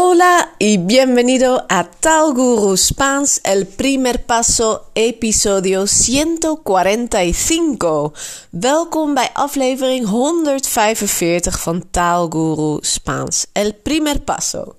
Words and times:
Hola 0.00 0.54
y 0.60 0.78
bienvenido 0.78 1.66
a 1.68 1.82
Tal 1.82 2.32
Guru 2.32 2.76
Spans, 2.76 3.40
el 3.42 3.66
primer 3.66 4.26
paso, 4.26 4.84
episodio 4.94 5.86
145. 5.86 8.12
Welkom 8.50 9.14
bij 9.14 9.30
aflevering 9.32 10.06
145 10.06 11.62
van 11.62 11.90
Taal 11.90 12.28
Guru 12.28 12.78
Spaans, 12.80 13.46
el 13.52 13.74
primer 13.74 14.22
paso. 14.22 14.76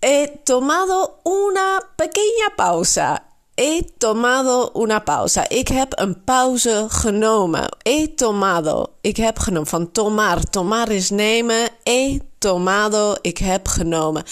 He 0.00 0.40
tomado 0.44 1.20
una 1.22 1.90
pequeña 1.96 2.54
pausa. 2.56 3.22
He 3.54 3.82
tomado 3.98 4.70
una 4.74 5.00
pausa. 5.00 5.48
Ik 5.48 5.68
heb 5.68 5.98
een 5.98 6.24
pauze 6.24 6.86
genomen. 6.88 7.76
He 7.82 8.14
tomado. 8.14 8.86
Ik 9.00 9.16
heb 9.16 9.38
genomen. 9.38 9.68
Van 9.68 9.92
tomar. 9.92 10.40
Tomar 10.50 10.90
is 10.90 11.10
nemen. 11.10 11.68
He 11.84 12.18
tomado. 12.42 13.14
Ik 13.20 13.38
heb 13.38 13.68
genomen. 13.68 14.24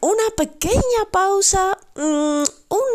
Una 0.00 0.28
pequeña 0.36 1.04
pausa, 1.10 1.78
mm, 1.94 2.44
un 2.68 2.92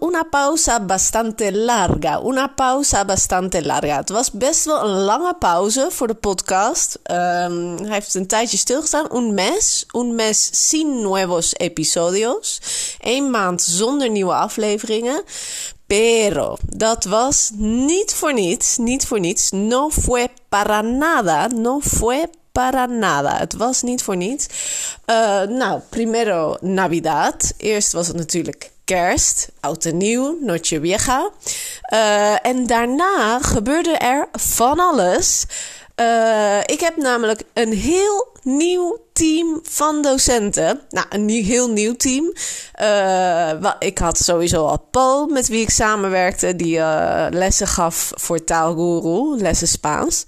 una 0.00 0.24
pausa 0.30 0.78
bastante 0.78 1.50
larga. 1.50 2.20
Una 2.20 2.54
pausa 2.54 3.04
bastante 3.04 3.60
larga. 3.62 3.96
Het 3.96 4.10
was 4.10 4.30
best 4.30 4.64
wel 4.64 4.84
een 4.84 5.04
lange 5.04 5.34
pauze 5.34 5.88
voor 5.90 6.06
de 6.06 6.14
podcast. 6.14 6.98
Um, 7.10 7.76
hij 7.76 7.92
heeft 7.92 8.14
een 8.14 8.26
tijdje 8.26 8.56
stilgestaan. 8.56 9.16
Un 9.16 9.34
mes. 9.34 9.86
Un 9.92 10.14
mes 10.14 10.68
sin 10.68 11.00
nuevos 11.00 11.54
episodios. 11.56 12.60
Een 13.00 13.30
maand 13.30 13.62
zonder 13.62 14.10
nieuwe 14.10 14.34
afleveringen. 14.34 15.22
Pero 15.86 16.56
dat 16.66 17.04
was 17.04 17.50
niet 17.54 18.14
voor 18.14 18.32
niets. 18.32 18.76
Niet 18.76 19.06
voor 19.06 19.20
niets. 19.20 19.50
No 19.50 19.90
fue 19.90 20.28
para 20.48 20.80
nada. 20.80 21.46
No 21.46 21.80
fue 21.80 22.28
para 22.56 22.86
nada. 22.86 23.38
Het 23.38 23.54
was 23.54 23.82
niet 23.82 24.02
voor 24.02 24.16
niets. 24.16 24.46
Uh, 25.06 25.42
nou, 25.42 25.80
primero 25.88 26.56
Navidad. 26.60 27.52
Eerst 27.56 27.92
was 27.92 28.06
het 28.06 28.16
natuurlijk 28.16 28.70
kerst, 28.84 29.48
oud 29.60 29.84
en 29.84 29.96
nieuw, 29.96 30.38
Noche 30.40 30.80
Vieja. 30.80 31.30
Uh, 31.92 32.46
en 32.46 32.66
daarna 32.66 33.38
gebeurde 33.40 33.90
er 33.90 34.28
van 34.32 34.80
alles. 34.80 35.44
Uh, 36.00 36.60
ik 36.60 36.80
heb 36.80 36.96
namelijk 36.96 37.42
een 37.52 37.72
heel 37.72 38.35
nieuw 38.46 39.04
team 39.12 39.60
van 39.62 40.02
docenten. 40.02 40.80
Nou, 40.88 41.06
een 41.10 41.24
nieuw, 41.24 41.44
heel 41.44 41.70
nieuw 41.70 41.96
team. 41.96 42.32
Uh, 42.82 43.72
ik 43.78 43.98
had 43.98 44.18
sowieso 44.18 44.66
al 44.66 44.86
Paul, 44.90 45.26
met 45.26 45.48
wie 45.48 45.60
ik 45.60 45.70
samenwerkte, 45.70 46.56
die 46.56 46.76
uh, 46.76 47.26
lessen 47.30 47.66
gaf 47.66 48.10
voor 48.14 48.44
Taalguru, 48.44 49.40
lessen 49.40 49.68
Spaans. 49.68 50.24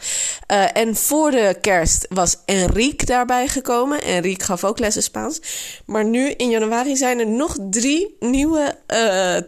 Uh, 0.53 0.77
en 0.77 0.97
voor 0.97 1.31
de 1.31 1.57
kerst 1.61 2.07
was 2.09 2.37
Enrique 2.45 3.07
daarbij 3.07 3.49
gekomen. 3.49 4.03
Enrique 4.03 4.45
gaf 4.45 4.65
ook 4.65 4.79
lessen 4.79 5.03
Spaans. 5.03 5.41
Maar 5.87 6.05
nu 6.05 6.31
in 6.31 6.51
januari 6.51 6.97
zijn 6.97 7.19
er 7.19 7.27
nog 7.27 7.57
drie 7.71 8.17
nieuwe 8.21 8.77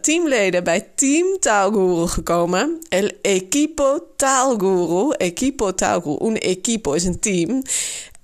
teamleden 0.01 0.63
bij 0.63 0.87
Team 0.95 1.39
Taalguru 1.39 2.07
gekomen. 2.07 2.77
El 2.89 3.11
Equipo 3.21 3.99
Taalguru. 4.15 5.13
Equipo 5.17 5.75
Taalguru. 5.75 6.25
Un 6.25 6.39
equipo 6.39 6.93
is 6.93 7.03
een 7.03 7.19
team. 7.19 7.61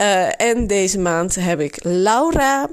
Uh, 0.01 0.41
en 0.41 0.67
deze 0.67 0.99
maand 0.99 1.35
heb 1.35 1.59
ik 1.59 1.79
Laura, 1.83 2.69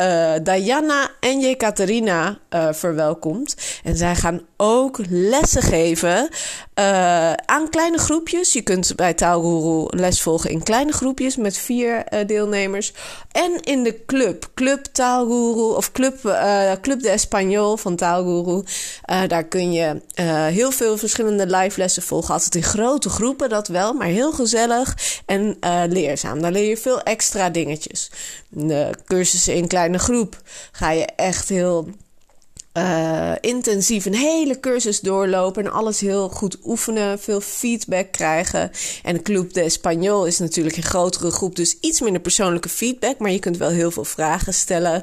uh, 0.00 0.32
Diana 0.42 1.10
en 1.20 1.40
Jekaterina 1.40 2.38
uh, 2.50 2.68
verwelkomd. 2.72 3.80
En 3.84 3.96
zij 3.96 4.14
gaan 4.14 4.40
ook 4.56 4.98
lessen 5.08 5.62
geven 5.62 6.28
uh, 6.74 7.32
aan 7.32 7.70
kleine 7.70 7.98
groepjes. 7.98 8.52
Je 8.52 8.62
kunt 8.62 8.96
bij 8.96 9.14
Taalguru 9.14 9.96
les 9.96 10.22
volgen 10.22 10.50
in 10.50 10.62
kleine 10.62 10.92
groepjes 10.92 11.36
met 11.36 11.56
vier 11.56 12.04
deelnemers. 12.26 12.92
En 13.32 13.60
in 13.60 13.82
de 13.82 14.04
club, 14.06 14.50
Club 14.54 14.84
Taalguru 14.84 15.76
of 15.76 15.92
Club, 15.92 16.20
Club 16.80 17.02
de 17.02 17.18
Español 17.20 17.80
van 17.80 17.96
Taalguru. 17.96 18.62
daar 19.26 19.44
kun 19.44 19.72
je 19.72 20.00
heel 20.52 20.70
veel 20.70 20.96
verschillende 20.98 21.46
live 21.46 21.78
lessen 21.78 22.02
volgen. 22.02 22.34
Altijd 22.34 22.54
in 22.54 22.62
grote 22.62 23.08
groepen, 23.08 23.48
dat 23.48 23.68
wel, 23.68 23.92
maar 23.92 24.06
heel 24.06 24.32
gezellig 24.32 24.96
en 25.26 25.56
leerzaam. 25.88 26.42
Daar 26.42 26.52
leer 26.52 26.68
je 26.68 26.76
veel 26.76 27.02
extra 27.02 27.50
dingetjes. 27.50 28.10
De 28.48 28.90
cursussen 29.04 29.54
in 29.54 29.66
kleine 29.66 29.98
groep 29.98 30.40
ga 30.72 30.90
je 30.90 31.04
echt 31.04 31.48
heel 31.48 31.88
uh, 32.78 33.32
intensief 33.40 34.04
een 34.04 34.14
hele 34.14 34.60
cursus 34.60 35.00
doorlopen 35.00 35.64
en 35.64 35.72
alles 35.72 36.00
heel 36.00 36.28
goed 36.28 36.58
oefenen, 36.64 37.18
veel 37.18 37.40
feedback 37.40 38.12
krijgen. 38.12 38.70
En 39.02 39.14
de 39.14 39.22
Club 39.22 39.52
de 39.52 39.70
Español 39.70 40.26
is 40.26 40.38
natuurlijk 40.38 40.76
een 40.76 40.82
grotere 40.82 41.30
groep, 41.30 41.56
dus 41.56 41.76
iets 41.80 42.00
minder 42.00 42.20
persoonlijke 42.20 42.68
feedback, 42.68 43.18
maar 43.18 43.30
je 43.30 43.38
kunt 43.38 43.56
wel 43.56 43.70
heel 43.70 43.90
veel 43.90 44.04
vragen 44.04 44.54
stellen. 44.54 45.02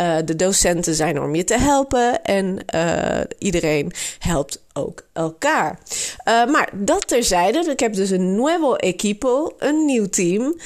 Uh, 0.00 0.16
de 0.24 0.36
docenten 0.36 0.94
zijn 0.94 1.16
er 1.16 1.22
om 1.22 1.34
je 1.34 1.44
te 1.44 1.58
helpen 1.58 2.24
en 2.24 2.58
uh, 2.74 3.20
iedereen 3.38 3.92
helpt 4.18 4.62
ook 4.72 5.02
elkaar. 5.12 5.78
maar 6.24 6.70
dat 6.74 7.08
terzijde, 7.08 7.70
ik 7.70 7.80
heb 7.80 7.94
dus 7.94 8.10
een 8.10 8.34
nuevo 8.34 8.74
equipo, 8.74 9.54
een 9.58 9.84
nieuw 9.84 10.08
team. 10.08 10.56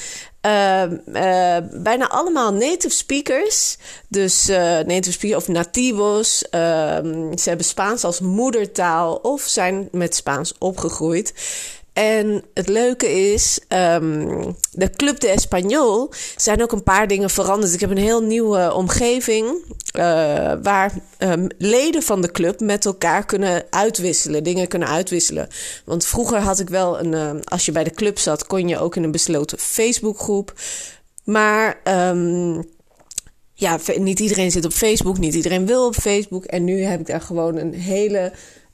Uh, 0.45 0.83
uh, 1.05 1.57
bijna 1.71 2.09
allemaal 2.09 2.53
native 2.53 2.89
speakers. 2.89 3.77
Dus 4.07 4.49
uh, 4.49 4.57
native 4.79 5.11
speakers 5.11 5.41
of 5.41 5.47
nativos. 5.47 6.37
ze 7.35 7.43
hebben 7.43 7.65
Spaans 7.65 8.03
als 8.03 8.19
moedertaal 8.19 9.15
of 9.15 9.41
zijn 9.41 9.87
met 9.91 10.15
Spaans 10.15 10.53
opgegroeid. 10.57 11.33
En 11.93 12.43
het 12.53 12.67
leuke 12.67 13.31
is, 13.31 13.59
um, 13.67 14.55
de 14.71 14.89
Club 14.89 15.19
de 15.19 15.27
Español 15.27 16.15
zijn 16.35 16.61
ook 16.61 16.71
een 16.71 16.83
paar 16.83 17.07
dingen 17.07 17.29
veranderd. 17.29 17.73
Ik 17.73 17.79
heb 17.79 17.89
een 17.89 17.97
heel 17.97 18.21
nieuwe 18.21 18.73
omgeving 18.73 19.47
uh, 19.47 20.03
waar 20.61 20.93
um, 21.19 21.47
leden 21.57 22.03
van 22.03 22.21
de 22.21 22.31
club 22.31 22.59
met 22.59 22.85
elkaar 22.85 23.25
kunnen 23.25 23.63
uitwisselen, 23.69 24.43
dingen 24.43 24.67
kunnen 24.67 24.87
uitwisselen. 24.87 25.47
Want 25.85 26.05
vroeger 26.05 26.39
had 26.39 26.59
ik 26.59 26.69
wel 26.69 26.99
een, 26.99 27.11
uh, 27.11 27.31
als 27.43 27.65
je 27.65 27.71
bij 27.71 27.83
de 27.83 27.93
club 27.93 28.19
zat, 28.19 28.47
kon 28.47 28.67
je 28.67 28.79
ook 28.79 28.95
in 28.95 29.03
een 29.03 29.11
besloten 29.11 29.59
Facebookgroep. 29.59 30.53
Maar 31.23 31.81
ja, 33.53 33.79
niet 33.97 34.19
iedereen 34.19 34.51
zit 34.51 34.65
op 34.65 34.71
Facebook, 34.71 35.17
niet 35.17 35.33
iedereen 35.33 35.65
wil 35.65 35.85
op 35.85 35.95
Facebook. 35.95 36.45
En 36.45 36.63
nu 36.63 36.83
heb 36.83 36.99
ik 36.99 37.07
daar 37.07 37.21
gewoon 37.21 37.57
een 37.57 37.73
hele 37.73 38.31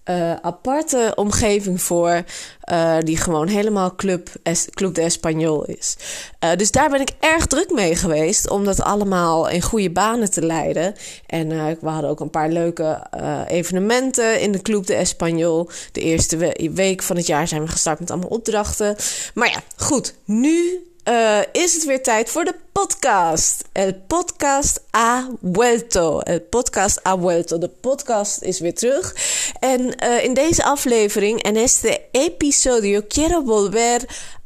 uh, 0.10 0.34
aparte 0.42 1.12
omgeving 1.16 1.82
voor. 1.82 2.24
Uh, 2.72 2.98
die 3.00 3.18
gewoon 3.18 3.48
helemaal 3.48 3.96
Club, 3.96 4.30
de 4.44 5.12
Español 5.12 5.70
is. 5.70 5.98
Uh, 6.44 6.52
dus 6.56 6.72
daar 6.72 6.90
ben 6.90 7.02
ik 7.02 7.12
erg 7.20 7.46
druk 7.46 7.72
mee 7.72 7.96
geweest. 7.96 8.50
Om 8.50 8.66
dat 8.66 8.82
allemaal 8.82 9.50
in 9.50 9.62
goede 9.62 9.92
banen 9.92 10.32
te 10.32 10.46
leiden. 10.46 10.96
En 11.26 11.48
we 11.82 11.90
hadden 11.90 12.10
ook 12.10 12.20
een 12.20 12.30
paar 12.30 12.50
leuke 12.50 13.08
evenementen 13.48 14.42
in 14.42 14.52
de 14.52 14.62
Club 14.62 14.86
de 14.86 15.08
Español. 15.08 15.74
De 15.92 16.02
eerste 16.02 16.54
week 16.74 17.04
van 17.04 17.16
het 17.16 17.28
jaar 17.28 17.48
zijn 17.48 17.62
we 17.62 17.68
gestart 17.68 18.00
met 18.00 18.12
allemaal 18.12 18.30
opdrachten. 18.30 18.96
Maar 19.34 19.50
ja, 19.50 19.62
goed. 19.76 20.14
Nu 20.26 20.84
uh, 21.10 21.40
is 21.52 21.74
het 21.74 21.86
weer 21.86 22.04
tijd 22.04 22.30
voor 22.30 22.46
de 22.46 22.56
podcast. 22.72 23.64
El 23.72 23.94
podcast 24.08 24.84
ha 24.90 25.30
vuelto. 25.42 26.20
El 26.20 26.42
podcast 26.42 27.00
ha 27.04 27.18
vuelto. 27.18 27.58
De 27.58 27.70
podcast 27.70 28.42
is 28.42 28.60
weer 28.60 28.74
terug. 28.74 29.16
En 29.60 29.82
uh, 30.04 30.24
in 30.24 30.34
deze 30.34 30.64
aflevering, 30.64 31.44
en 31.44 31.56
este 31.56 32.02
episodio, 32.12 33.02
quiero 33.08 33.44
volver 33.46 34.02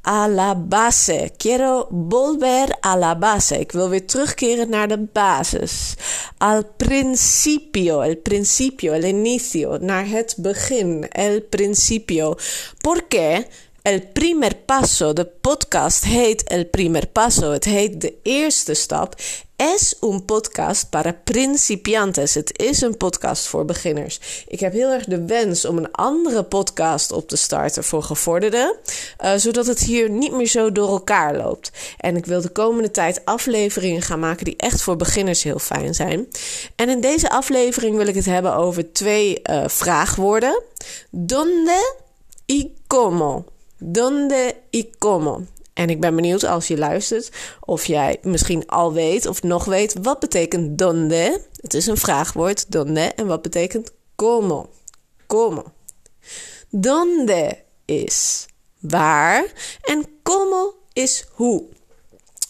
a 0.07 0.27
la 0.27 0.55
base. 0.55 1.31
Quiero 1.37 1.87
volver 2.09 2.77
a 2.85 2.97
la 2.97 3.15
base. 3.15 3.59
Ik 3.59 3.71
wil 3.71 3.89
weer 3.89 4.05
terugkeren 4.05 4.69
naar 4.69 4.87
de 4.87 4.99
basis. 5.13 5.93
Al 6.37 6.63
principio. 6.77 8.01
El 8.01 8.17
principio. 8.17 8.93
El 8.93 9.03
inicio. 9.03 9.77
Naar 9.77 10.07
het 10.07 10.35
begin. 10.37 11.07
El 11.09 11.41
principio. 11.41 12.35
¿Por 12.81 13.07
qué? 13.07 13.45
El 13.83 14.01
primer 14.01 14.55
paso, 14.55 15.13
de 15.13 15.25
podcast 15.25 16.03
heet 16.03 16.43
El 16.43 16.65
primer 16.65 17.07
paso, 17.07 17.51
het 17.51 17.63
heet 17.63 18.01
de 18.01 18.13
eerste 18.21 18.73
stap. 18.73 19.15
Es 19.55 19.95
un 20.01 20.25
podcast 20.25 20.89
para 20.89 21.11
principiantes. 21.23 22.33
Het 22.33 22.57
is 22.57 22.81
een 22.81 22.97
podcast 22.97 23.47
voor 23.47 23.65
beginners. 23.65 24.45
Ik 24.47 24.59
heb 24.59 24.73
heel 24.73 24.89
erg 24.89 25.05
de 25.05 25.25
wens 25.25 25.65
om 25.65 25.77
een 25.77 25.91
andere 25.91 26.43
podcast 26.43 27.11
op 27.11 27.27
te 27.27 27.35
starten 27.35 27.83
voor 27.83 28.03
gevorderden, 28.03 28.75
uh, 29.23 29.33
zodat 29.35 29.65
het 29.65 29.79
hier 29.79 30.09
niet 30.09 30.31
meer 30.31 30.47
zo 30.47 30.71
door 30.71 30.89
elkaar 30.89 31.37
loopt. 31.37 31.71
En 31.97 32.15
ik 32.15 32.25
wil 32.25 32.41
de 32.41 32.49
komende 32.49 32.91
tijd 32.91 33.25
afleveringen 33.25 34.01
gaan 34.01 34.19
maken 34.19 34.45
die 34.45 34.57
echt 34.57 34.81
voor 34.81 34.95
beginners 34.95 35.43
heel 35.43 35.59
fijn 35.59 35.93
zijn. 35.93 36.27
En 36.75 36.89
in 36.89 37.01
deze 37.01 37.29
aflevering 37.29 37.97
wil 37.97 38.07
ik 38.07 38.15
het 38.15 38.25
hebben 38.25 38.55
over 38.55 38.93
twee 38.93 39.39
uh, 39.43 39.67
vraagwoorden: 39.67 40.63
donde 41.09 41.95
y 42.45 42.67
cómo. 42.87 43.45
Donde 43.85 44.55
y 44.69 44.89
cómo. 44.97 45.45
En 45.73 45.89
ik 45.89 45.99
ben 45.99 46.15
benieuwd 46.15 46.43
als 46.43 46.67
je 46.67 46.77
luistert 46.77 47.31
of 47.59 47.85
jij 47.85 48.19
misschien 48.21 48.67
al 48.67 48.93
weet 48.93 49.25
of 49.25 49.43
nog 49.43 49.65
weet 49.65 49.95
wat 50.01 50.19
betekent 50.19 50.77
donde. 50.77 51.41
Het 51.61 51.73
is 51.73 51.87
een 51.87 51.97
vraagwoord, 51.97 52.71
donde. 52.71 53.01
En 53.01 53.27
wat 53.27 53.41
betekent 53.41 53.91
cómo? 54.15 54.69
Cómo. 55.27 55.63
Donde 56.69 57.57
is 57.85 58.45
waar 58.79 59.45
en 59.81 60.05
cómo 60.23 60.73
is 60.93 61.25
hoe. 61.31 61.63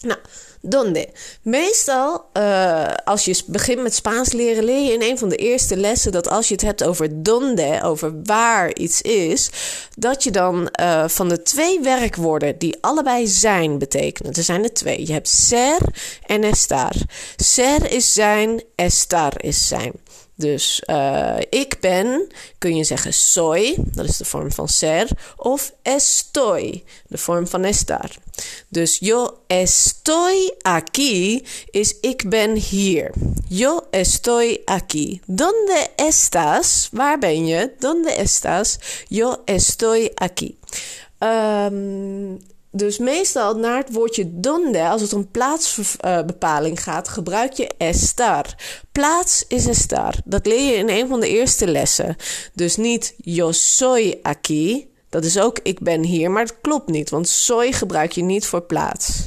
Nou, 0.00 0.18
donde. 0.64 1.08
Meestal, 1.42 2.24
uh, 2.32 2.94
als 3.04 3.24
je 3.24 3.42
begint 3.46 3.82
met 3.82 3.94
Spaans 3.94 4.32
leren, 4.32 4.64
leer 4.64 4.84
je 4.84 4.92
in 4.92 5.02
een 5.02 5.18
van 5.18 5.28
de 5.28 5.36
eerste 5.36 5.76
lessen 5.76 6.12
dat 6.12 6.28
als 6.28 6.48
je 6.48 6.54
het 6.54 6.62
hebt 6.62 6.84
over 6.84 7.22
donde, 7.22 7.80
over 7.82 8.22
waar 8.22 8.74
iets 8.74 9.02
is, 9.02 9.50
dat 9.96 10.24
je 10.24 10.30
dan 10.30 10.68
uh, 10.80 11.04
van 11.08 11.28
de 11.28 11.42
twee 11.42 11.80
werkwoorden 11.80 12.58
die 12.58 12.76
allebei 12.80 13.26
zijn 13.26 13.78
betekenen. 13.78 14.32
Er 14.32 14.42
zijn 14.42 14.62
er 14.62 14.72
twee. 14.72 15.06
Je 15.06 15.12
hebt 15.12 15.28
ser 15.28 15.78
en 16.26 16.42
estar. 16.42 16.92
Ser 17.36 17.92
is 17.92 18.12
zijn, 18.12 18.62
estar 18.74 19.32
is 19.36 19.68
zijn. 19.68 19.92
Dus 20.36 20.82
uh, 20.86 21.36
ik 21.50 21.76
ben, 21.80 22.26
kun 22.58 22.76
je 22.76 22.84
zeggen 22.84 23.12
soy, 23.12 23.74
dat 23.78 24.08
is 24.08 24.16
de 24.16 24.24
vorm 24.24 24.52
van 24.52 24.68
ser, 24.68 25.08
of 25.36 25.72
estoy, 25.82 26.84
de 27.06 27.18
vorm 27.18 27.46
van 27.46 27.64
estar. 27.64 28.10
Dus 28.68 28.98
yo 28.98 29.38
estoy 29.46 30.52
aquí 30.62 31.44
is 31.70 31.94
ik 32.00 32.28
ben 32.28 32.56
hier. 32.56 33.12
Yo 33.48 33.80
estoy 33.90 34.62
aquí. 34.64 35.20
¿Dónde 35.26 35.88
estás? 35.96 36.88
Waar 36.92 37.18
ben 37.18 37.46
je? 37.46 37.70
¿Dónde 37.78 38.12
estás? 38.12 38.78
Yo 39.08 39.42
estoy 39.44 40.10
aquí. 40.14 40.58
Um, 41.18 42.38
dus 42.76 42.98
meestal 42.98 43.56
naar 43.56 43.76
het 43.76 43.92
woordje 43.92 44.40
donde, 44.40 44.88
als 44.88 45.00
het 45.00 45.12
om 45.12 45.30
plaatsbepaling 45.30 46.82
gaat, 46.82 47.08
gebruik 47.08 47.52
je 47.52 47.70
estar. 47.78 48.54
Plaats 48.92 49.44
is 49.48 49.66
estar. 49.66 50.14
Dat 50.24 50.46
leer 50.46 50.70
je 50.70 50.76
in 50.76 50.88
een 50.88 51.08
van 51.08 51.20
de 51.20 51.28
eerste 51.28 51.66
lessen. 51.66 52.16
Dus 52.52 52.76
niet 52.76 53.14
yo 53.16 53.52
soy 53.52 54.18
aquí. 54.22 54.86
Dat 55.08 55.24
is 55.24 55.38
ook 55.38 55.58
ik 55.62 55.80
ben 55.80 56.02
hier, 56.02 56.30
maar 56.30 56.46
dat 56.46 56.60
klopt 56.60 56.88
niet, 56.88 57.10
want 57.10 57.28
soy 57.28 57.72
gebruik 57.72 58.12
je 58.12 58.22
niet 58.22 58.46
voor 58.46 58.62
plaats. 58.62 59.26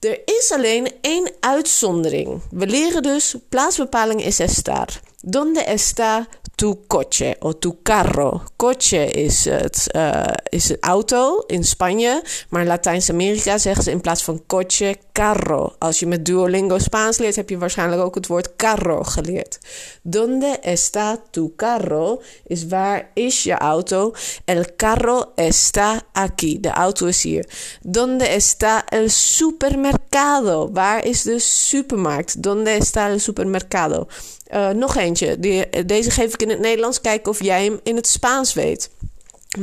Er 0.00 0.20
is 0.24 0.52
alleen 0.52 0.92
één 1.00 1.30
uitzondering. 1.40 2.42
We 2.50 2.66
leren 2.66 3.02
dus 3.02 3.34
plaatsbepaling 3.48 4.24
is 4.24 4.38
estar. 4.38 5.00
Donde 5.22 5.60
está 5.60 6.28
tu 6.60 6.86
coche 6.86 7.36
o 7.40 7.56
tu 7.56 7.82
carro. 7.82 8.42
Coche 8.56 9.10
is 9.10 9.44
het, 9.44 9.88
uh, 9.96 10.24
is 10.48 10.76
auto 10.80 11.44
in 11.46 11.64
Spanje, 11.64 12.22
maar 12.48 12.60
in 12.60 12.66
Latijns-Amerika 12.66 13.58
zeggen 13.58 13.82
ze 13.82 13.90
in 13.90 14.00
plaats 14.00 14.22
van 14.22 14.42
coche 14.46 14.96
carro. 15.12 15.74
Als 15.78 15.98
je 15.98 16.06
met 16.06 16.24
Duolingo 16.24 16.78
Spaans 16.78 17.18
leert, 17.18 17.36
heb 17.36 17.48
je 17.48 17.58
waarschijnlijk 17.58 18.02
ook 18.02 18.14
het 18.14 18.26
woord 18.26 18.56
carro 18.56 19.02
geleerd. 19.02 19.58
Donde 20.02 20.58
está 20.60 21.16
tu 21.30 21.52
carro 21.56 22.22
is 22.46 22.66
waar 22.66 23.10
is 23.14 23.42
je 23.42 23.54
auto? 23.54 24.12
El 24.44 24.64
carro 24.76 25.24
está 25.34 26.02
aquí. 26.12 26.60
De 26.60 26.70
auto 26.70 27.06
is 27.06 27.22
hier. 27.22 27.48
Donde 27.82 28.24
está 28.28 28.84
el 28.88 29.10
supermercado? 29.10 30.70
Waar 30.72 31.04
is 31.04 31.22
de 31.22 31.38
supermarkt? 31.38 32.42
Donde 32.42 32.70
está 32.70 33.08
el 33.08 33.20
supermercado? 33.20 34.06
Uh, 34.52 34.68
nog 34.68 34.96
eentje. 34.96 35.38
Die, 35.38 35.84
deze 35.86 36.10
geef 36.10 36.32
ik 36.32 36.42
in 36.42 36.48
het 36.48 36.60
Nederlands. 36.60 37.00
Kijken 37.00 37.30
of 37.30 37.42
jij 37.42 37.64
hem 37.64 37.80
in 37.82 37.96
het 37.96 38.06
Spaans 38.06 38.52
weet. 38.52 38.90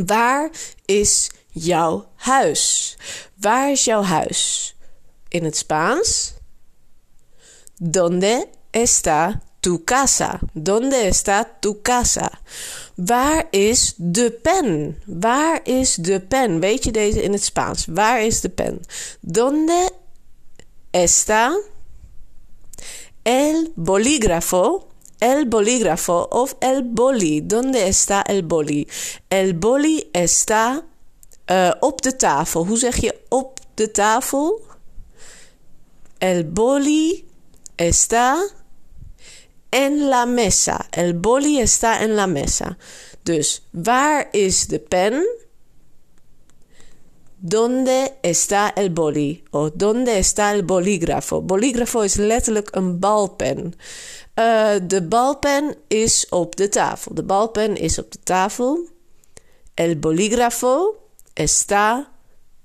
Waar 0.06 0.50
is 0.86 1.32
jouw 1.50 2.08
huis? 2.16 2.98
Waar 3.40 3.72
is 3.72 3.84
jouw 3.84 4.04
huis? 4.04 4.76
In 5.28 5.44
het 5.44 5.58
Spaans. 5.58 6.34
¿Dónde 7.82 8.48
está 8.72 9.42
tu 9.60 9.84
casa? 9.84 10.40
¿Dónde 10.54 11.08
está 11.08 11.46
tu 11.60 11.82
casa? 11.82 12.30
Waar 12.96 13.48
is 13.52 13.94
de 13.98 14.32
pen? 14.32 14.98
Waar 15.06 15.60
is 15.64 15.96
de 15.96 16.20
pen? 16.20 16.60
Weet 16.60 16.84
je 16.84 16.92
deze 16.92 17.24
in 17.24 17.32
het 17.32 17.44
Spaans? 17.44 17.86
Waar 17.86 18.22
is 18.22 18.42
de 18.42 18.50
pen? 18.50 18.82
¿Dónde 19.22 19.92
está 20.92 21.58
el 23.28 23.74
bolígrafo, 23.76 24.88
el 25.20 25.48
bolígrafo 25.48 26.30
of 26.32 26.56
el 26.62 26.84
boli. 26.84 27.42
¿Dónde 27.42 27.88
está 27.90 28.22
el 28.22 28.44
boli? 28.44 28.88
El 29.30 29.54
boli 29.54 30.10
está 30.14 30.82
uh, 31.52 31.72
op 31.80 32.02
de 32.02 32.16
tafel. 32.16 32.66
Hoe 32.66 32.78
zeg 32.78 33.02
je 33.02 33.16
op 33.30 33.60
de 33.74 33.92
tafel? 33.92 34.62
El 36.18 36.46
boli 36.46 37.28
está 37.76 38.48
en 39.70 40.08
la 40.08 40.26
mesa. 40.26 40.88
El 40.90 41.20
boli 41.20 41.60
está 41.60 42.00
en 42.00 42.16
la 42.16 42.28
mesa. 42.28 42.78
Dus 43.24 43.62
waar 43.72 44.28
is 44.32 44.68
de 44.68 44.80
pen? 44.80 45.37
¿Dónde 47.40 48.18
está 48.22 48.70
el 48.76 48.90
boli? 48.90 49.44
O 49.52 49.70
¿dónde 49.70 50.18
está 50.18 50.54
el 50.54 50.64
bolígrafo? 50.64 51.42
Bolígrafo 51.42 52.04
is 52.04 52.16
letterlijk 52.16 52.76
een 52.76 53.00
balpen. 53.00 53.74
Uh, 54.36 54.76
de 54.84 55.02
balpen 55.04 55.76
is 55.88 56.26
op 56.30 56.56
de 56.56 56.70
tafel. 56.70 57.14
De 57.14 57.24
balpen 57.24 57.76
is 57.76 58.00
op 58.00 58.12
de 58.12 58.20
tafel. 58.24 58.88
El 59.74 60.00
bolígrafo 60.00 60.96
está 61.34 62.08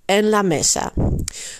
en 0.04 0.28
la 0.28 0.42
mesa. 0.42 0.92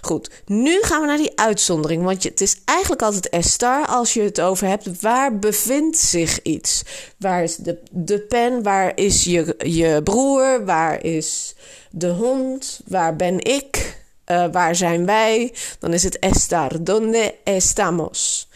Goed, 0.01 0.31
nu 0.47 0.83
gaan 0.83 1.01
we 1.01 1.07
naar 1.07 1.17
die 1.17 1.39
uitzondering. 1.39 2.03
Want 2.03 2.23
het 2.23 2.41
is 2.41 2.57
eigenlijk 2.65 3.03
altijd 3.03 3.29
estar 3.29 3.87
als 3.87 4.15
je 4.15 4.23
het 4.23 4.41
over 4.41 4.67
hebt. 4.67 5.01
Waar 5.01 5.39
bevindt 5.39 5.99
zich 5.99 6.43
iets? 6.43 6.83
Waar 7.19 7.43
is 7.43 7.57
de, 7.57 7.79
de 7.91 8.21
pen? 8.21 8.63
Waar 8.63 8.93
is 8.95 9.25
je, 9.25 9.55
je 9.59 10.01
broer? 10.03 10.65
Waar 10.65 11.05
is 11.05 11.55
de 11.91 12.09
hond? 12.09 12.81
Waar 12.87 13.17
ben 13.17 13.45
ik? 13.45 14.01
Uh, 14.27 14.45
waar 14.53 14.77
zijn 14.77 15.07
wij? 15.07 15.55
Dan 15.79 15.93
is 15.93 16.03
het 16.03 16.19
estar. 16.19 16.85
Donde 16.85 17.35
estamos? 17.45 18.49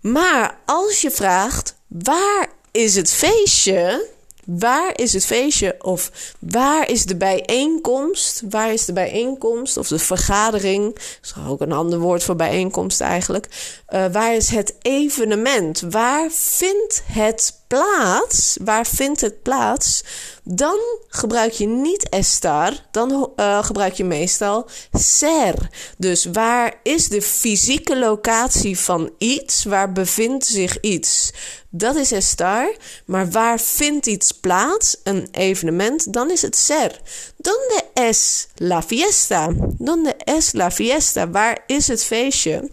Maar 0.00 0.58
als 0.64 1.00
je 1.00 1.10
vraagt, 1.10 1.76
waar 1.86 2.48
is 2.70 2.94
het 2.94 3.10
feestje? 3.10 4.08
Waar 4.58 4.92
is 4.98 5.12
het 5.12 5.26
feestje? 5.26 5.76
Of 5.78 6.10
waar 6.38 6.90
is 6.90 7.04
de 7.04 7.16
bijeenkomst? 7.16 8.42
Waar 8.50 8.72
is 8.72 8.84
de 8.84 8.92
bijeenkomst? 8.92 9.76
Of 9.76 9.88
de 9.88 9.98
vergadering? 9.98 10.94
Dat 10.94 11.04
is 11.22 11.34
ook 11.48 11.60
een 11.60 11.72
ander 11.72 11.98
woord 11.98 12.22
voor 12.22 12.36
bijeenkomst 12.36 13.00
eigenlijk. 13.00 13.46
Uh, 13.88 14.06
waar 14.12 14.34
is 14.34 14.48
het 14.48 14.74
evenement? 14.82 15.80
Waar 15.80 16.30
vindt 16.30 17.02
het 17.06 17.59
plaats? 17.70 18.56
Waar 18.64 18.86
vindt 18.86 19.20
het 19.20 19.42
plaats? 19.42 20.04
Dan 20.44 20.78
gebruik 21.08 21.52
je 21.52 21.66
niet 21.66 22.08
estar, 22.08 22.72
dan 22.90 23.32
uh, 23.36 23.64
gebruik 23.64 23.94
je 23.94 24.04
meestal 24.04 24.68
ser. 24.92 25.54
Dus 25.98 26.24
waar 26.24 26.80
is 26.82 27.08
de 27.08 27.22
fysieke 27.22 27.98
locatie 27.98 28.78
van 28.78 29.10
iets? 29.18 29.64
Waar 29.64 29.92
bevindt 29.92 30.46
zich 30.46 30.80
iets? 30.80 31.32
Dat 31.68 31.96
is 31.96 32.12
estar. 32.12 32.76
Maar 33.04 33.30
waar 33.30 33.60
vindt 33.60 34.06
iets 34.06 34.32
plaats? 34.32 34.96
Een 35.02 35.28
evenement? 35.30 36.12
Dan 36.12 36.30
is 36.30 36.42
het 36.42 36.56
ser. 36.56 37.00
Donde 37.36 37.84
es 37.94 38.48
la 38.54 38.82
fiesta? 38.82 39.48
Donde 39.78 40.14
es 40.24 40.52
la 40.52 40.70
fiesta? 40.70 41.30
Waar 41.30 41.64
is 41.66 41.88
het 41.88 42.04
feestje? 42.04 42.68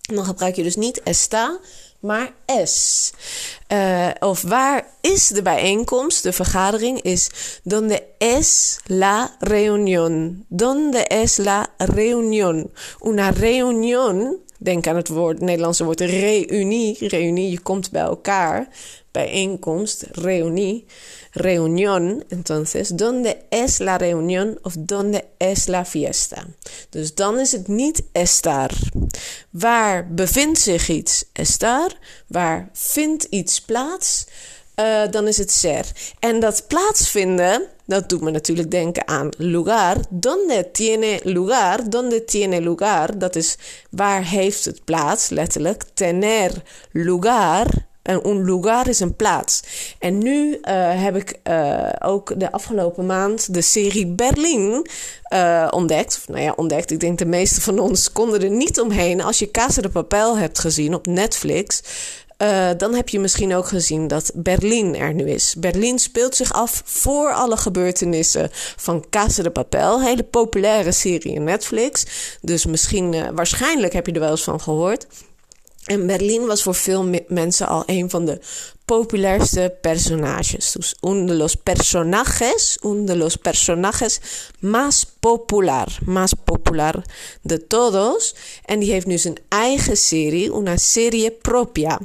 Dan 0.00 0.24
gebruik 0.24 0.56
je 0.56 0.62
dus 0.62 0.76
niet 0.76 1.02
esta, 1.02 1.58
maar 2.00 2.32
es. 2.46 3.12
Uh, 3.72 4.08
of 4.18 4.42
waar 4.42 4.86
is 5.00 5.28
de 5.28 5.42
bijeenkomst, 5.42 6.22
de 6.22 6.32
vergadering, 6.32 7.02
is 7.02 7.30
donde 7.62 8.02
es 8.18 8.78
la 8.86 9.36
reunión. 9.38 10.44
Donde 10.48 10.98
es 10.98 11.36
la 11.36 11.66
reunión. 11.76 12.70
Una 13.04 13.30
reunión, 13.30 14.36
denk 14.58 14.86
aan 14.86 14.96
het 14.96 15.08
woord, 15.08 15.36
het 15.36 15.46
Nederlandse 15.46 15.84
woord 15.84 16.00
reunie. 16.00 17.08
Reunie, 17.08 17.50
je 17.50 17.60
komt 17.60 17.90
bij 17.90 18.02
elkaar. 18.02 18.68
Bijeenkomst, 19.10 20.06
reunie. 20.12 20.86
Reunión, 21.38 22.24
entonces, 22.28 22.96
¿dónde 22.96 23.46
es 23.50 23.78
la 23.78 23.98
reunión 23.98 24.58
of 24.62 24.74
dónde 24.78 25.24
es 25.38 25.66
la 25.66 25.84
fiesta? 25.84 26.46
Dus 26.90 27.14
dan 27.14 27.38
is 27.38 27.52
het 27.52 27.68
niet 27.68 28.02
estar. 28.12 28.70
Waar 29.50 30.14
bevindt 30.14 30.58
zich 30.58 30.88
iets? 30.88 31.24
Estar. 31.32 31.92
Waar 32.26 32.68
vindt 32.72 33.24
iets 33.24 33.60
plaats? 33.60 34.26
Uh, 34.80 35.02
dan 35.10 35.26
is 35.26 35.38
het 35.38 35.52
ser. 35.52 35.86
En 36.18 36.40
dat 36.40 36.64
plaatsvinden, 36.68 37.66
dat 37.86 38.08
doet 38.08 38.20
me 38.20 38.30
natuurlijk 38.30 38.70
denken 38.70 39.08
aan 39.08 39.28
lugar. 39.36 39.96
Donde 40.10 40.70
tiene 40.72 41.20
lugar? 41.22 41.90
Donde 41.90 42.24
tiene 42.24 42.60
lugar? 42.60 43.18
Dat 43.18 43.36
is 43.36 43.56
waar 43.90 44.24
heeft 44.24 44.64
het 44.64 44.84
plaats, 44.84 45.28
letterlijk. 45.28 45.84
Tener 45.94 46.62
lugar 46.92 47.87
een 48.08 48.44
lugar 48.44 48.88
is 48.88 49.00
een 49.00 49.16
plaats. 49.16 49.62
En 49.98 50.18
nu 50.18 50.48
uh, 50.48 50.58
heb 51.02 51.16
ik 51.16 51.38
uh, 51.50 51.88
ook 51.98 52.40
de 52.40 52.52
afgelopen 52.52 53.06
maand 53.06 53.54
de 53.54 53.62
serie 53.62 54.06
Berlin 54.06 54.86
uh, 55.32 55.68
ontdekt. 55.70 56.24
nou 56.26 56.42
ja, 56.42 56.52
ontdekt. 56.56 56.90
Ik 56.90 57.00
denk 57.00 57.18
de 57.18 57.26
meeste 57.26 57.60
van 57.60 57.78
ons 57.78 58.12
konden 58.12 58.42
er 58.42 58.50
niet 58.50 58.80
omheen. 58.80 59.22
Als 59.22 59.38
je 59.38 59.50
Casa 59.50 59.80
de 59.80 59.88
Papel 59.88 60.38
hebt 60.38 60.58
gezien 60.58 60.94
op 60.94 61.06
Netflix. 61.06 61.82
Dan 62.76 62.94
heb 62.94 63.08
je 63.08 63.18
misschien 63.18 63.54
ook 63.54 63.68
gezien 63.68 64.08
dat 64.08 64.30
Berlin 64.34 64.96
er 64.96 65.14
nu 65.14 65.30
is. 65.30 65.54
Berlin 65.58 65.98
speelt 65.98 66.36
zich 66.36 66.52
af 66.52 66.82
voor 66.84 67.32
alle 67.32 67.56
gebeurtenissen 67.56 68.48
van 68.76 69.04
Casa 69.10 69.42
de 69.42 69.50
Papel. 69.50 70.02
Hele 70.02 70.22
populaire 70.22 70.92
serie 70.92 71.32
in 71.32 71.44
Netflix. 71.44 72.04
Dus 72.40 72.66
misschien, 72.66 73.34
waarschijnlijk 73.34 73.92
heb 73.92 74.06
je 74.06 74.12
er 74.12 74.20
wel 74.20 74.30
eens 74.30 74.44
van 74.44 74.60
gehoord. 74.60 75.06
En 75.88 76.06
Berlin 76.06 76.46
was 76.46 76.62
voor 76.62 76.74
veel 76.74 77.10
mensen 77.28 77.68
al 77.68 77.82
een 77.86 78.10
van 78.10 78.24
de 78.24 78.38
populairste 78.88 79.76
personages. 79.80 80.72
Dus 80.72 80.94
uno 81.00 81.26
de 81.26 81.34
los 81.34 81.56
personajes, 81.56 82.78
uno 82.82 83.04
de 83.04 83.16
los 83.16 83.36
personajes 83.36 84.20
más 84.60 85.06
popular, 85.20 85.88
más 86.04 86.34
popular 86.34 87.04
de 87.42 87.66
todos. 87.66 88.34
En 88.64 88.78
die 88.78 88.90
heeft 88.90 89.06
nu 89.06 89.18
zijn 89.18 89.38
eigen 89.48 89.96
serie, 89.96 90.52
una 90.52 90.76
serie 90.76 91.30
propia. 91.30 91.98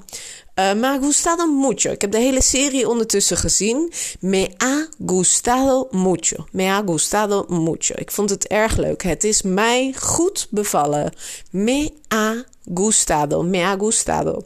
Uh, 0.55 0.73
me 0.73 0.87
ha 0.87 0.97
gustado 0.99 1.47
mucho. 1.47 1.91
Ik 1.91 2.01
heb 2.01 2.11
de 2.11 2.17
hele 2.17 2.41
serie 2.41 2.89
ondertussen 2.89 3.37
gezien. 3.37 3.91
Me 4.19 4.49
ha 4.57 4.87
gustado 5.05 5.87
mucho. 5.91 6.45
Me 6.51 6.63
ha 6.63 6.83
gustado 6.85 7.45
mucho. 7.47 7.93
Ik 7.97 8.11
vond 8.11 8.29
het 8.29 8.47
erg 8.47 8.77
leuk. 8.77 9.03
Het 9.03 9.23
is 9.23 9.41
mij 9.41 9.93
goed 9.99 10.47
bevallen. 10.49 11.13
Me 11.49 11.91
ha 12.07 12.43
gustado. 12.73 13.43
Me 13.43 13.59
ha 13.59 13.75
gustado. 13.77 14.43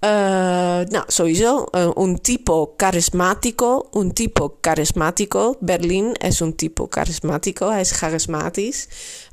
Uh, 0.00 0.84
nou, 0.88 1.02
sowieso, 1.06 1.66
uh, 1.72 1.90
un 1.94 2.20
tipo 2.20 2.74
carismático. 2.76 3.88
Un 3.92 4.12
tipo 4.12 4.58
carismático. 4.60 5.56
Berlin 5.60 6.14
es 6.20 6.40
un 6.40 6.54
tipo 6.54 6.88
carismático. 6.88 7.70
Hij 7.70 7.80
is 7.80 7.90
charismatisch. 7.90 8.86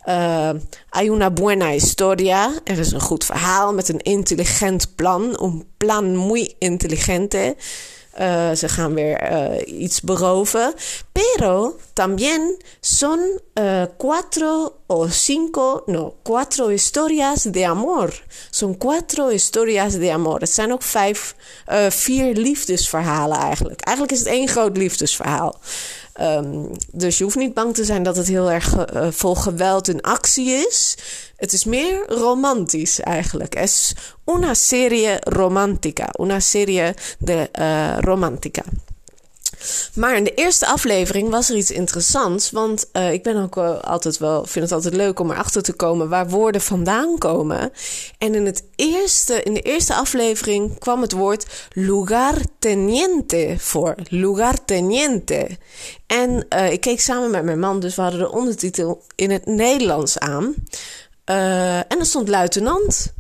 Uh, 0.07 0.53
hay 0.89 1.09
una 1.09 1.29
buena 1.29 1.71
historia. 1.71 2.51
Er 2.63 2.79
is 2.79 2.91
een 2.91 3.01
goed 3.01 3.25
verhaal 3.25 3.73
met 3.73 3.89
een 3.89 4.01
intelligent 4.01 4.95
plan. 4.95 5.37
Un 5.41 5.65
plan 5.77 6.15
muy 6.15 6.55
inteligente. 6.59 7.55
Uh, 8.19 8.51
ze 8.51 8.69
gaan 8.69 8.93
weer 8.93 9.31
uh, 9.31 9.81
iets 9.81 10.01
beroven. 10.01 10.73
Pero 11.11 11.75
también 11.93 12.57
son 12.79 13.39
uh, 13.53 13.83
cuatro 13.97 14.73
o 14.87 15.07
cinco, 15.07 15.83
no, 15.85 16.13
cuatro 16.23 16.69
historias 16.69 17.43
de 17.43 17.65
amor. 17.65 18.23
Son 18.49 18.77
cuatro 18.77 19.29
historias 19.29 19.93
de 19.93 20.11
amor. 20.11 20.39
Het 20.39 20.49
zijn 20.49 20.71
ook 20.71 20.83
vijf, 20.83 21.35
vier 21.89 22.35
liefdesverhalen 22.35 23.37
eigenlijk. 23.37 23.81
Eigenlijk 23.81 24.17
is 24.17 24.23
het 24.23 24.33
één 24.33 24.47
groot 24.47 24.77
liefdesverhaal. 24.77 25.59
Um, 26.21 26.71
dus 26.91 27.17
je 27.17 27.23
hoeft 27.23 27.35
niet 27.35 27.53
bang 27.53 27.73
te 27.73 27.85
zijn 27.85 28.03
dat 28.03 28.15
het 28.15 28.27
heel 28.27 28.51
erg 28.51 28.93
uh, 28.93 29.07
vol 29.11 29.35
geweld 29.35 29.87
en 29.87 30.01
actie 30.01 30.49
is. 30.67 30.97
Het 31.35 31.53
is 31.53 31.63
meer 31.63 32.03
romantisch 32.07 32.99
eigenlijk. 32.99 33.55
Es 33.55 33.95
una 34.25 34.53
serie 34.53 35.17
romántica. 35.19 36.09
Una 36.19 36.39
serie 36.39 36.93
de 37.19 37.49
uh, 37.59 37.97
romantica. 37.99 38.63
Maar 39.93 40.15
in 40.15 40.23
de 40.23 40.33
eerste 40.33 40.67
aflevering 40.67 41.29
was 41.29 41.49
er 41.49 41.55
iets 41.55 41.71
interessants. 41.71 42.51
Want 42.51 42.89
uh, 42.93 43.13
ik 43.13 43.23
ben 43.23 43.43
ook 43.43 43.57
uh, 43.57 43.79
altijd 43.79 44.17
wel, 44.17 44.45
vind 44.45 44.65
het 44.65 44.73
altijd 44.73 44.93
leuk 44.93 45.19
om 45.19 45.31
erachter 45.31 45.63
te 45.63 45.73
komen 45.73 46.09
waar 46.09 46.29
woorden 46.29 46.61
vandaan 46.61 47.17
komen. 47.17 47.71
En 48.17 48.35
in, 48.35 48.45
het 48.45 48.63
eerste, 48.75 49.43
in 49.43 49.53
de 49.53 49.61
eerste 49.61 49.95
aflevering 49.95 50.79
kwam 50.79 51.01
het 51.01 51.11
woord 51.11 51.45
lugarteniente 51.73 53.55
voor. 53.57 53.95
Lugarteniente. 54.09 55.57
En 56.07 56.45
uh, 56.49 56.71
ik 56.71 56.81
keek 56.81 57.01
samen 57.01 57.31
met 57.31 57.43
mijn 57.43 57.59
man, 57.59 57.79
dus 57.79 57.95
we 57.95 58.01
hadden 58.01 58.19
de 58.19 58.31
ondertitel 58.31 59.03
in 59.15 59.31
het 59.31 59.45
Nederlands 59.45 60.19
aan. 60.19 60.55
en 61.25 61.99
er 61.99 62.05
stond 62.05 62.27
luitenant. 62.27 63.13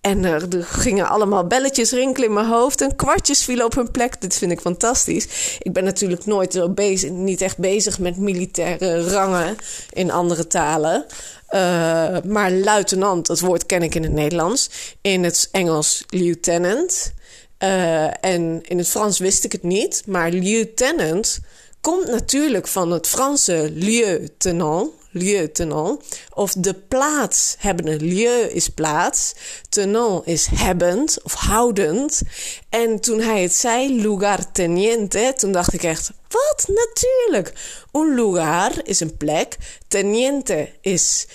En 0.00 0.24
er, 0.24 0.64
gingen 0.64 1.08
allemaal 1.08 1.46
belletjes 1.46 1.90
rinkelen 1.90 2.28
in 2.28 2.34
mijn 2.34 2.46
hoofd 2.46 2.80
en 2.80 2.96
kwartjes 2.96 3.44
vielen 3.44 3.64
op 3.64 3.74
hun 3.74 3.90
plek. 3.90 4.20
Dit 4.20 4.34
vind 4.34 4.52
ik 4.52 4.60
fantastisch. 4.60 5.58
Ik 5.58 5.72
ben 5.72 5.84
natuurlijk 5.84 6.26
nooit 6.26 6.74
bezig, 6.74 7.10
niet 7.10 7.40
echt 7.40 7.58
bezig 7.58 7.98
met 7.98 8.16
militaire 8.16 9.02
rangen 9.02 9.56
in 9.92 10.10
andere 10.10 10.46
talen. 10.46 11.04
Uh, 11.50 12.16
maar 12.24 12.50
luitenant, 12.50 13.26
dat 13.26 13.40
woord 13.40 13.66
ken 13.66 13.82
ik 13.82 13.94
in 13.94 14.02
het 14.02 14.12
Nederlands. 14.12 14.70
In 15.00 15.24
het 15.24 15.48
Engels 15.52 16.04
lieutenant. 16.08 17.12
Uh, 17.58 18.24
en 18.24 18.60
in 18.62 18.78
het 18.78 18.88
Frans 18.88 19.18
wist 19.18 19.44
ik 19.44 19.52
het 19.52 19.62
niet. 19.62 20.02
Maar 20.06 20.30
lieutenant 20.30 21.38
komt 21.80 22.06
natuurlijk 22.06 22.66
van 22.66 22.90
het 22.90 23.06
Franse 23.06 23.70
lieutenant 23.74 24.90
lieu-tenant. 25.10 26.04
Of 26.34 26.52
de 26.52 26.74
plaats 26.74 27.56
hebben 27.58 27.86
een 27.86 28.02
lieu 28.02 28.48
is 28.48 28.68
plaats. 28.68 29.34
Tenant 29.68 30.26
is 30.26 30.46
hebbend 30.46 31.18
of 31.22 31.34
houdend. 31.34 32.22
En 32.68 33.00
toen 33.00 33.20
hij 33.20 33.42
het 33.42 33.54
zei, 33.54 34.02
lugar 34.02 34.52
teniente, 34.52 35.32
toen 35.36 35.52
dacht 35.52 35.72
ik 35.72 35.82
echt, 35.82 36.10
wat? 36.28 36.64
Natuurlijk. 36.66 37.52
Un 37.92 38.14
lugar 38.14 38.72
is 38.82 39.00
een 39.00 39.16
plek. 39.16 39.56
Teniente 39.88 40.70
is 40.80 41.26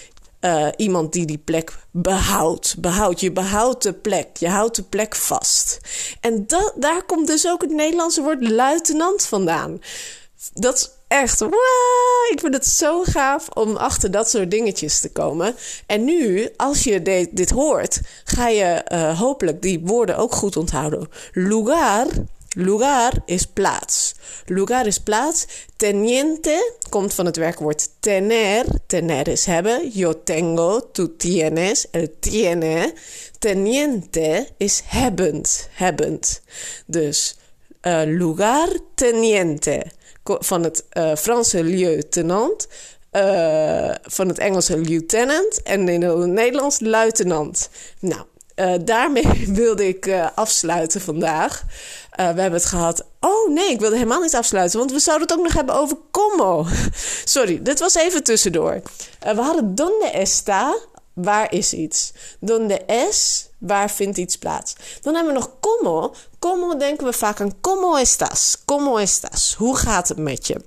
uh, 0.41 0.67
iemand 0.75 1.13
die 1.13 1.25
die 1.25 1.37
plek 1.37 1.73
behoudt. 1.91 2.75
Behoudt. 2.77 3.19
Je 3.19 3.31
behoudt 3.31 3.83
de 3.83 3.93
plek. 3.93 4.37
Je 4.37 4.49
houdt 4.49 4.75
de 4.75 4.83
plek 4.83 5.15
vast. 5.15 5.79
En 6.19 6.47
daar 6.75 7.03
komt 7.05 7.27
dus 7.27 7.47
ook 7.47 7.61
het 7.61 7.71
Nederlandse 7.71 8.21
woord 8.21 8.49
luitenant 8.49 9.25
vandaan. 9.25 9.81
Dat 10.53 10.97
echt, 11.07 11.39
wow, 11.39 11.53
ik 12.31 12.39
vind 12.39 12.53
het 12.53 12.65
zo 12.65 13.03
gaaf 13.03 13.49
om 13.49 13.75
achter 13.75 14.11
dat 14.11 14.29
soort 14.29 14.51
dingetjes 14.51 14.99
te 14.99 15.11
komen. 15.11 15.55
En 15.85 16.05
nu, 16.05 16.49
als 16.55 16.83
je 16.83 17.29
dit 17.31 17.49
hoort, 17.49 17.99
ga 18.23 18.47
je 18.47 18.85
uh, 18.91 19.19
hopelijk 19.19 19.61
die 19.61 19.79
woorden 19.79 20.17
ook 20.17 20.33
goed 20.33 20.57
onthouden. 20.57 21.09
Lugar, 21.31 22.07
lugar 22.49 23.13
is 23.25 23.45
plaats. 23.45 24.13
Lugar 24.45 24.85
is 24.85 24.99
plaats. 24.99 25.45
Teniente 25.75 26.73
komt 26.89 27.13
van 27.13 27.25
het 27.25 27.37
werkwoord 27.37 27.89
tener. 27.99 28.65
Tener 28.87 29.27
is 29.27 29.45
hebben. 29.45 29.89
Yo 29.93 30.23
tengo, 30.23 30.89
tú 30.91 31.15
tienes, 31.17 31.87
el 31.91 32.07
tiene. 32.19 32.93
Teniente 33.39 34.47
is 34.57 34.81
hebbend, 34.85 35.67
hebbend. 35.71 36.41
Dus 36.85 37.37
uh, 37.81 38.01
lugar 38.05 38.67
teniente 38.95 39.85
van 40.25 40.63
het 40.63 40.83
uh, 40.93 41.15
Franse 41.15 41.63
lieutenant, 41.63 42.67
uh, 43.11 43.91
van 44.01 44.27
het 44.27 44.37
Engelse 44.37 44.77
lieutenant 44.77 45.63
en 45.63 45.89
in 45.89 46.01
het 46.01 46.27
Nederlands 46.27 46.79
luitenant. 46.79 47.69
Nou, 47.99 48.21
uh, 48.55 48.73
daarmee 48.81 49.47
wilde 49.63 49.87
ik 49.87 50.09
afsluiten 50.35 51.01
vandaag. 51.01 51.63
we 52.15 52.23
hebben 52.23 52.51
het 52.51 52.65
gehad. 52.65 53.05
Oh 53.19 53.49
nee, 53.49 53.69
ik 53.69 53.79
wilde 53.79 53.95
helemaal 53.95 54.21
niet 54.21 54.35
afsluiten, 54.35 54.79
want 54.79 54.91
we 54.91 54.99
zouden 54.99 55.27
het 55.27 55.37
ook 55.37 55.43
nog 55.43 55.53
hebben 55.53 55.75
over 55.75 55.97
como. 56.11 56.65
Sorry, 57.25 57.61
dit 57.61 57.79
was 57.79 57.95
even 57.95 58.23
tussendoor. 58.23 58.81
we 59.19 59.41
hadden 59.41 59.75
donde 59.75 60.11
está, 60.11 60.75
waar 61.15 61.51
is 61.51 61.73
iets. 61.73 62.13
Donde 62.39 62.85
es, 62.85 63.49
waar 63.57 63.91
vindt 63.91 64.17
iets 64.17 64.37
plaats. 64.37 64.75
Dan 65.01 65.15
hebben 65.15 65.33
we 65.33 65.39
nog 65.39 65.51
como. 65.59 66.13
Como 66.39 66.77
denken 66.77 67.05
we 67.05 67.13
vaak 67.13 67.41
aan 67.41 67.61
como 67.61 67.95
estás. 67.97 68.57
Como 68.65 68.97
estás. 68.97 69.53
Hoe 69.57 69.75
gaat 69.75 70.07
het 70.07 70.17
met 70.17 70.47
je? 70.47 70.61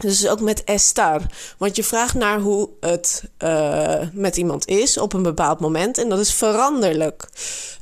Dus 0.00 0.28
ook 0.28 0.40
met 0.40 0.64
estar. 0.64 1.20
Want 1.58 1.76
je 1.76 1.84
vraagt 1.84 2.14
naar 2.14 2.40
hoe 2.40 2.68
het 2.80 3.24
uh, 3.38 4.00
met 4.12 4.36
iemand 4.36 4.66
is 4.66 4.98
op 4.98 5.12
een 5.12 5.22
bepaald 5.22 5.60
moment. 5.60 5.98
En 5.98 6.08
dat 6.08 6.18
is 6.18 6.32
veranderlijk. 6.32 7.28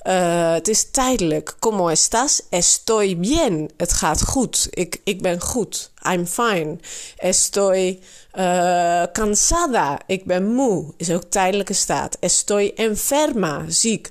Uh, 0.06 0.52
het 0.52 0.68
is 0.68 0.90
tijdelijk. 0.90 1.54
Como 1.58 1.88
estás? 1.88 2.42
Estoy 2.50 3.16
bien. 3.16 3.70
Het 3.76 3.92
gaat 3.92 4.22
goed. 4.22 4.66
Ik, 4.70 5.00
ik 5.04 5.22
ben 5.22 5.40
goed. 5.40 5.90
I'm 6.10 6.26
fine. 6.26 6.76
Estoy 7.16 8.00
uh, 8.34 9.02
cansada. 9.12 9.98
Ik 10.06 10.24
ben 10.24 10.54
moe. 10.54 10.94
Is 10.96 11.10
ook 11.10 11.24
tijdelijke 11.24 11.74
staat. 11.74 12.16
Estoy 12.20 12.72
enferma. 12.74 13.64
Ziek. 13.68 14.10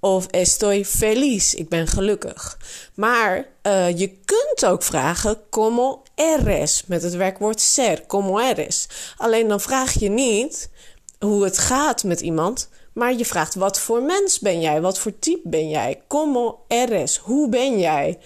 Of 0.00 0.26
estoy 0.26 0.84
feliz, 0.84 1.54
ik 1.54 1.68
ben 1.68 1.86
gelukkig. 1.86 2.58
Maar 2.94 3.46
je 3.94 4.18
kunt 4.24 4.72
ook 4.72 4.82
vragen 4.82 5.40
como 5.50 6.02
eres 6.16 6.84
met 6.86 7.02
het 7.02 7.14
werkwoord 7.14 7.60
ser, 7.60 8.06
como 8.06 8.38
eres. 8.38 8.88
Alleen 9.16 9.48
dan 9.48 9.60
vraag 9.60 9.92
je 9.92 10.08
niet 10.08 10.70
hoe 11.18 11.44
het 11.44 11.58
gaat 11.58 12.04
met 12.04 12.20
iemand, 12.20 12.68
maar 12.92 13.14
je 13.14 13.24
vraagt 13.24 13.54
wat 13.54 13.80
voor 13.80 14.02
mens 14.02 14.38
ben 14.38 14.60
jij, 14.60 14.80
wat 14.80 14.98
voor 14.98 15.18
type 15.18 15.48
ben 15.48 15.68
jij, 15.68 16.02
como 16.06 16.58
eres, 16.68 17.16
hoe 17.16 17.48
ben 17.48 17.78
jij. 17.78 18.18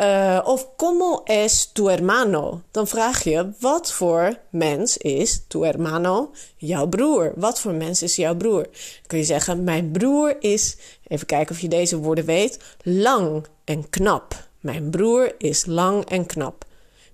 Uh, 0.00 0.40
of 0.44 0.66
como 0.76 1.20
es 1.24 1.70
tu 1.72 1.88
hermano? 1.88 2.62
Dan 2.70 2.86
vraag 2.86 3.24
je 3.24 3.50
wat 3.58 3.92
voor 3.92 4.38
mens 4.50 4.96
is 4.96 5.42
tu 5.48 5.64
hermano, 5.64 6.30
jouw 6.56 6.86
broer? 6.86 7.32
Wat 7.36 7.60
voor 7.60 7.72
mens 7.72 8.02
is 8.02 8.16
jouw 8.16 8.34
broer? 8.34 8.62
Dan 8.62 9.06
kun 9.06 9.18
je 9.18 9.24
zeggen: 9.24 9.64
Mijn 9.64 9.90
broer 9.90 10.36
is, 10.38 10.76
even 11.08 11.26
kijken 11.26 11.54
of 11.54 11.60
je 11.60 11.68
deze 11.68 11.98
woorden 11.98 12.24
weet, 12.24 12.58
lang 12.82 13.46
en 13.64 13.90
knap. 13.90 14.48
Mijn 14.60 14.90
broer 14.90 15.34
is 15.38 15.66
lang 15.66 16.04
en 16.04 16.26
knap. 16.26 16.64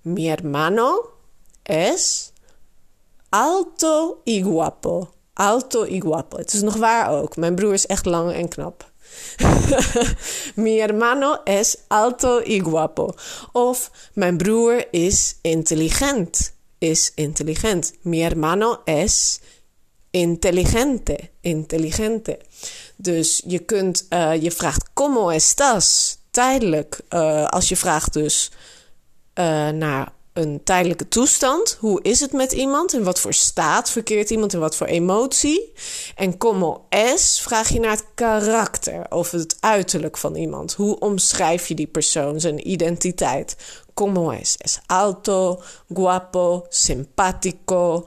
Mi 0.07 0.29
hermano 0.29 1.01
es 1.65 2.31
alto 3.29 4.21
y 4.23 4.41
guapo. 4.41 5.13
Alto 5.35 5.85
y 5.85 5.99
guapo. 5.99 6.37
Het 6.37 6.53
is 6.53 6.61
nog 6.61 6.75
waar 6.75 7.09
ook. 7.09 7.35
Mijn 7.35 7.55
broer 7.55 7.73
is 7.73 7.85
echt 7.85 8.05
lang 8.05 8.31
en 8.31 8.47
knap. 8.47 8.91
Mi 10.55 10.79
hermano 10.79 11.41
es 11.43 11.77
alto 11.87 12.41
y 12.45 12.59
guapo. 12.59 13.13
Of 13.51 13.91
mijn 14.13 14.37
broer 14.37 14.87
is 14.91 15.35
intelligent. 15.41 16.53
Is 16.77 17.11
intelligent. 17.15 17.93
Mi 18.01 18.19
hermano 18.19 18.81
es 18.85 19.39
inteligente. 20.11 21.17
Inteligente. 21.41 22.39
Dus 22.95 23.43
je 23.45 23.59
kunt, 23.59 24.05
uh, 24.09 24.41
je 24.41 24.51
vraagt 24.51 24.89
como 24.93 25.29
estás? 25.29 26.17
Tijdelijk. 26.31 26.99
Uh, 27.09 27.45
als 27.45 27.69
je 27.69 27.75
vraagt 27.75 28.13
dus 28.13 28.51
uh, 29.39 29.69
naar 29.69 30.11
een 30.33 30.63
tijdelijke 30.63 31.07
toestand. 31.07 31.77
Hoe 31.79 32.01
is 32.01 32.19
het 32.19 32.31
met 32.31 32.51
iemand? 32.51 32.93
In 32.93 33.03
wat 33.03 33.19
voor 33.19 33.33
staat 33.33 33.89
verkeert 33.89 34.29
iemand? 34.29 34.53
In 34.53 34.59
wat 34.59 34.75
voor 34.75 34.87
emotie? 34.87 35.73
En 36.15 36.37
como 36.37 36.85
es 36.89 37.39
vraag 37.41 37.69
je 37.69 37.79
naar 37.79 37.91
het 37.91 38.05
karakter 38.13 39.05
of 39.09 39.31
het 39.31 39.57
uiterlijk 39.59 40.17
van 40.17 40.35
iemand. 40.35 40.73
Hoe 40.73 40.99
omschrijf 40.99 41.67
je 41.67 41.75
die 41.75 41.87
persoon, 41.87 42.39
zijn 42.39 42.69
identiteit? 42.69 43.55
Como 43.97 44.31
es? 44.31 44.57
Es 44.59 44.79
alto, 44.85 45.59
guapo, 45.87 46.65
simpático, 46.69 48.05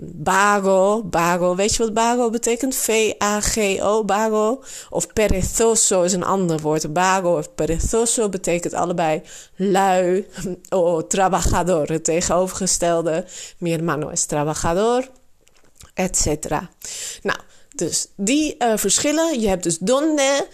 bago. 0.00 1.02
Bago, 1.04 1.54
weet 1.54 1.74
je 1.74 1.82
wat 1.82 1.94
bago 1.94 2.30
betekent? 2.30 2.74
V-A-G-O, 2.74 4.04
bago. 4.04 4.62
Of 4.90 5.12
perezoso 5.12 6.02
is 6.02 6.12
een 6.12 6.24
ander 6.24 6.60
woord. 6.60 6.92
Bago 6.92 7.36
of 7.36 7.54
perezoso 7.54 8.28
betekent 8.28 8.74
allebei 8.74 9.22
lui. 9.56 10.26
O 10.68 11.06
trabajador, 11.06 11.86
het 11.86 12.04
tegenovergestelde. 12.04 13.24
Mi 13.58 13.70
hermano 13.70 14.08
es 14.08 14.24
trabajador, 14.24 15.08
etc. 15.94 16.48
Nou, 17.22 17.38
dus 17.74 18.06
die 18.16 18.54
uh, 18.58 18.72
verschillen. 18.76 19.40
Je 19.40 19.48
hebt 19.48 19.62
dus 19.62 19.78
donde 19.78 20.46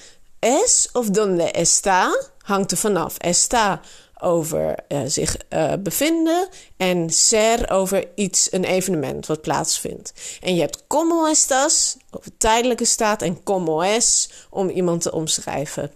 es 0.46 0.88
of 0.92 1.10
donde 1.10 1.50
está. 1.50 2.10
Hangt 2.42 2.70
er 2.70 2.76
vanaf. 2.76 3.18
Está 3.18 3.80
over 4.20 4.74
uh, 4.88 5.00
zich 5.06 5.36
uh, 5.50 5.72
bevinden 5.78 6.48
en 6.76 7.10
ser 7.10 7.70
over 7.70 8.08
iets, 8.14 8.52
een 8.52 8.64
evenement 8.64 9.26
wat 9.26 9.40
plaatsvindt. 9.40 10.12
En 10.40 10.54
je 10.54 10.60
hebt 10.60 10.84
como 10.86 11.26
estas 11.26 11.96
over 12.10 12.30
tijdelijke 12.38 12.84
staat 12.84 13.22
en 13.22 13.42
como 13.42 13.80
es 13.80 14.30
om 14.50 14.68
iemand 14.68 15.02
te 15.02 15.12
omschrijven. 15.12 15.90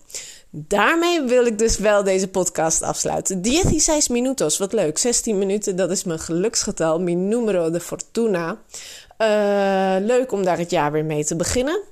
Daarmee 0.50 1.22
wil 1.22 1.46
ik 1.46 1.58
dus 1.58 1.78
wel 1.78 2.02
deze 2.02 2.28
podcast 2.28 2.82
afsluiten. 2.82 3.44
16 3.44 4.14
minutos, 4.14 4.58
wat 4.58 4.72
leuk. 4.72 4.98
16 4.98 5.38
minuten, 5.38 5.76
dat 5.76 5.90
is 5.90 6.04
mijn 6.04 6.18
geluksgetal, 6.18 7.00
mi 7.00 7.14
numero 7.14 7.70
de 7.70 7.80
fortuna. 7.80 8.58
Uh, 9.18 10.06
leuk 10.06 10.32
om 10.32 10.44
daar 10.44 10.58
het 10.58 10.70
jaar 10.70 10.92
weer 10.92 11.04
mee 11.04 11.24
te 11.24 11.36
beginnen. 11.36 11.82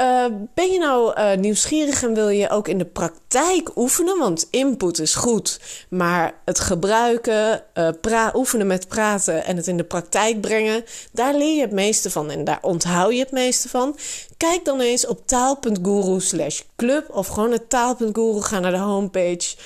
Uh, 0.00 0.26
ben 0.54 0.72
je 0.72 0.78
nou 0.78 1.20
uh, 1.20 1.34
nieuwsgierig 1.34 2.02
en 2.02 2.14
wil 2.14 2.28
je 2.28 2.50
ook 2.50 2.68
in 2.68 2.78
de 2.78 2.84
praktijk 2.84 3.76
oefenen? 3.76 4.18
Want 4.18 4.46
input 4.50 4.98
is 4.98 5.14
goed, 5.14 5.60
maar 5.88 6.34
het 6.44 6.60
gebruiken, 6.60 7.62
uh, 7.74 8.28
oefenen 8.34 8.66
met 8.66 8.88
praten 8.88 9.44
en 9.44 9.56
het 9.56 9.66
in 9.66 9.76
de 9.76 9.84
praktijk 9.84 10.40
brengen, 10.40 10.84
daar 11.12 11.34
leer 11.34 11.54
je 11.54 11.60
het 11.60 11.72
meeste 11.72 12.10
van 12.10 12.30
en 12.30 12.44
daar 12.44 12.58
onthoud 12.60 13.12
je 13.12 13.18
het 13.18 13.30
meeste 13.30 13.68
van. 13.68 13.96
Kijk 14.36 14.64
dan 14.64 14.80
eens 14.80 15.06
op 15.06 15.26
taal.guru 15.26 16.20
slash 16.20 16.60
club 16.76 17.10
of 17.10 17.26
gewoon 17.26 17.50
naar 17.50 17.66
taal.guru. 17.66 18.40
Ga 18.40 18.58
naar 18.58 18.72
de 18.72 18.78
homepage 18.78 19.56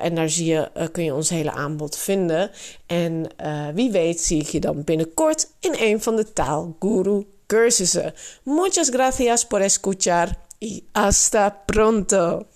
en 0.00 0.14
daar 0.14 0.28
zie 0.28 0.46
je, 0.46 0.88
kun 0.92 1.04
je 1.04 1.14
ons 1.14 1.28
hele 1.28 1.52
aanbod 1.52 1.96
vinden. 1.96 2.50
En 2.86 3.26
wie 3.74 3.90
weet 3.90 4.20
zie 4.20 4.40
ik 4.40 4.48
je 4.48 4.60
dan 4.60 4.84
binnenkort 4.84 5.48
in 5.60 5.74
een 5.78 6.02
van 6.02 6.16
de 6.16 6.32
Taalguru 6.32 7.26
cursussen. 7.48 8.14
Muchas 8.44 8.90
gracias 8.90 9.44
por 9.44 9.62
escuchar 9.62 10.46
y 10.60 10.84
hasta 10.94 11.66
pronto. 11.66 12.48